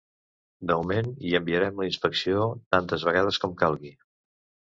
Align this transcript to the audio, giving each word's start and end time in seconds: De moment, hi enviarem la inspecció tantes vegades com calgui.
De 0.69 0.77
moment, 0.77 1.09
hi 1.27 1.33
enviarem 1.39 1.83
la 1.83 1.85
inspecció 1.89 2.47
tantes 2.77 3.05
vegades 3.09 3.39
com 3.45 3.57
calgui. 3.63 3.93